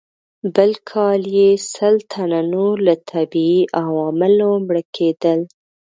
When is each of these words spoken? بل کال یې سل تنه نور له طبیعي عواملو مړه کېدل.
بل 0.55 0.71
کال 0.91 1.21
یې 1.37 1.49
سل 1.73 1.95
تنه 2.11 2.41
نور 2.53 2.75
له 2.87 2.95
طبیعي 3.11 3.61
عواملو 3.83 4.49
مړه 4.65 4.83
کېدل. 4.95 5.39